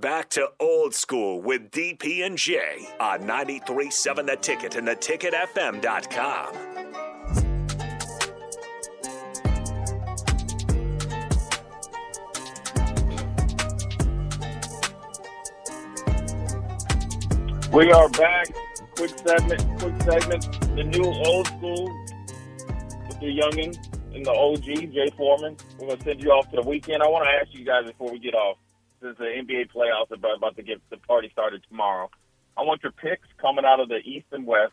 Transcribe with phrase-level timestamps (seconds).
[0.00, 2.58] Back to old school with DP and J
[2.98, 6.54] on 93.7 The Ticket and theticketfm.com.
[17.70, 18.48] We are back.
[18.96, 20.60] Quick segment, quick segment.
[20.74, 21.84] The new old school
[23.08, 23.76] with the youngin
[24.14, 25.56] and the OG, Jay Foreman.
[25.78, 27.02] We're to send you off to the weekend.
[27.02, 28.56] I want to ask you guys before we get off,
[29.02, 32.10] since the NBA playoffs are about to get the party started tomorrow,
[32.56, 34.72] I want your picks coming out of the East and West.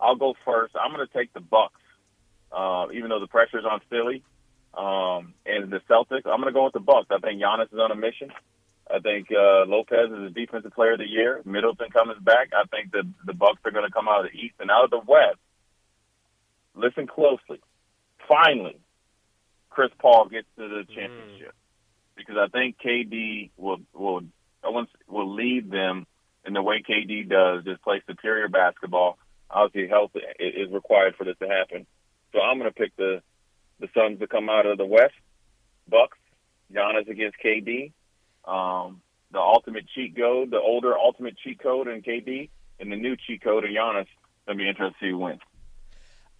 [0.00, 0.74] I'll go first.
[0.80, 1.80] I'm going to take the Bucks,
[2.50, 4.22] uh, even though the pressure's on Philly
[4.74, 6.26] um, and the Celtics.
[6.26, 7.08] I'm going to go with the Bucks.
[7.10, 8.32] I think Giannis is on a mission.
[8.92, 11.42] I think uh, Lopez is the defensive player of the year.
[11.44, 12.50] Middleton comes back.
[12.52, 14.84] I think the the Bucks are going to come out of the East and out
[14.84, 15.38] of the West.
[16.74, 17.60] Listen closely.
[18.26, 18.78] Finally,
[19.68, 21.59] Chris Paul gets to the championship mm.
[22.26, 24.22] Because I think KD will will
[24.64, 26.06] I want will lead them
[26.46, 29.18] in the way KD does, just play superior basketball.
[29.50, 31.86] Obviously, health is required for this to happen.
[32.32, 33.22] So I'm going to pick the
[33.80, 35.14] the Suns to come out of the West.
[35.88, 36.18] Bucks,
[36.72, 37.92] Giannis against KD
[38.44, 39.00] um,
[39.32, 43.42] the ultimate cheat code, the older ultimate cheat code in KD, and the new cheat
[43.42, 44.06] code in Giannis.
[44.46, 45.40] Gonna be interested to see who wins.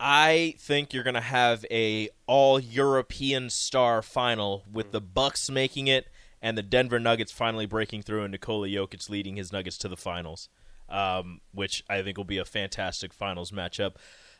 [0.00, 5.88] I think you're going to have a all European star final with the Bucks making
[5.88, 6.06] it
[6.40, 9.98] and the Denver Nuggets finally breaking through and Nikola Jokic leading his Nuggets to the
[9.98, 10.48] finals,
[10.88, 13.96] um, which I think will be a fantastic finals matchup.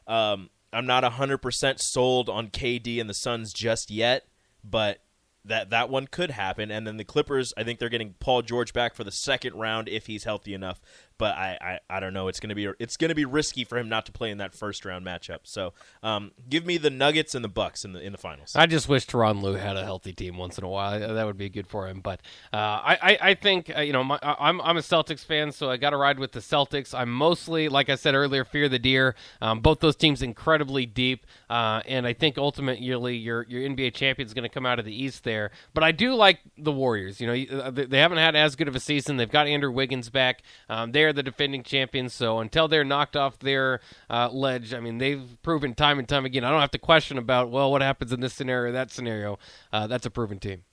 [0.07, 4.25] Um, I'm not 100% sold on KD and the Suns just yet,
[4.65, 5.03] but
[5.45, 6.71] that that one could happen.
[6.71, 9.89] And then the Clippers, I think they're getting Paul George back for the second round
[9.89, 10.81] if he's healthy enough
[11.21, 12.29] but I, I, I don't know.
[12.29, 14.87] It's gonna be it's gonna be risky for him not to play in that first
[14.87, 15.41] round matchup.
[15.43, 18.57] So um, give me the Nuggets and the Bucks in the in the finals.
[18.57, 20.99] I just wish Tyronn Lue had a healthy team once in a while.
[20.99, 22.01] That would be good for him.
[22.01, 22.21] But
[22.55, 25.71] uh, I, I, I think uh, you know my, I'm I'm a Celtics fan, so
[25.71, 26.99] I got to ride with the Celtics.
[26.99, 29.15] I'm mostly like I said earlier, fear the deer.
[29.43, 34.27] Um, both those teams incredibly deep, uh, and I think ultimately your your NBA champion
[34.27, 35.53] is going to come out of the East there.
[35.75, 37.21] But I do like the Warriors.
[37.21, 39.17] You know uh, they haven't had as good of a season.
[39.17, 40.43] They've got Andrew Wiggins back.
[40.69, 42.13] Um, they're the defending champions.
[42.13, 46.25] So until they're knocked off their uh, ledge, I mean, they've proven time and time
[46.25, 46.43] again.
[46.43, 49.39] I don't have to question about well, what happens in this scenario, that scenario.
[49.73, 50.65] Uh, that's a proven team.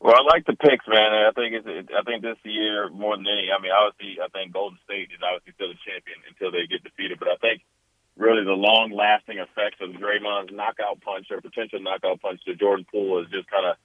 [0.00, 1.10] Well, I like the picks, man.
[1.10, 1.66] I think it's.
[1.90, 3.50] I think this year more than any.
[3.50, 6.86] I mean, obviously, I think Golden State is obviously still a champion until they get
[6.86, 7.18] defeated.
[7.18, 7.36] But I
[8.28, 13.22] really the long-lasting effects of Draymond's knockout punch or potential knockout punch to Jordan Poole
[13.22, 13.76] is just kind of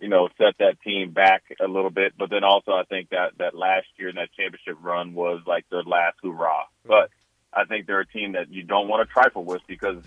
[0.00, 2.14] you know, set that team back a little bit.
[2.18, 5.68] But then also, I think that that last year in that championship run was like
[5.70, 6.64] their last hurrah.
[6.86, 7.10] But
[7.52, 10.02] I think they're a team that you don't want to trifle with because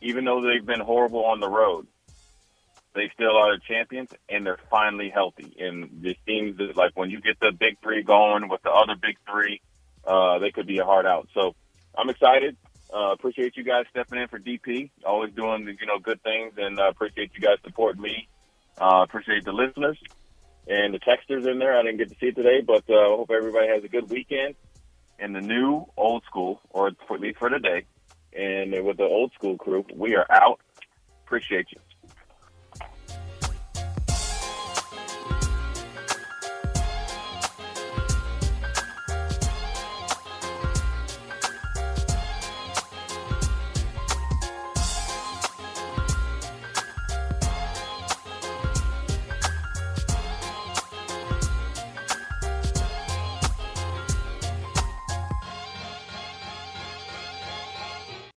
[0.00, 1.86] even though they've been horrible on the road,
[2.94, 5.56] they still are the champions and they're finally healthy.
[5.58, 8.94] And it seems that like when you get the big three going with the other
[8.94, 9.60] big three,
[10.06, 11.28] uh, they could be a hard out.
[11.34, 11.56] So
[11.98, 12.56] I'm excited.
[12.94, 16.78] Uh, appreciate you guys stepping in for DP, always doing you know good things, and
[16.78, 18.28] uh, appreciate you guys supporting me
[18.80, 19.98] uh, appreciate the listeners
[20.66, 21.78] and the texters in there.
[21.78, 24.10] I didn't get to see it today, but uh, I hope everybody has a good
[24.10, 24.54] weekend.
[25.18, 27.84] And the new old school, or at least for today,
[28.36, 30.60] and with the old school crew, we are out.
[31.24, 31.80] Appreciate you.